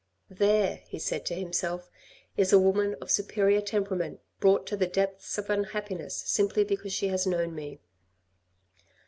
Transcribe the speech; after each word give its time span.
"There," 0.45 0.77
he 0.87 0.97
said 0.97 1.27
to 1.27 1.35
himself," 1.35 1.91
is 2.35 2.51
a 2.51 2.57
woman 2.57 2.95
of 2.99 3.11
superior 3.11 3.61
temperament 3.61 4.19
brought 4.39 4.65
to 4.65 4.75
the 4.75 4.87
depths 4.87 5.37
of 5.37 5.47
unhappiness 5.51 6.23
simply 6.25 6.63
because 6.63 6.91
she 6.91 7.09
has 7.09 7.27
known 7.27 7.53
me." 7.53 7.77